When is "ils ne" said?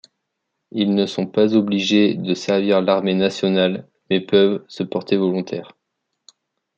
0.71-1.05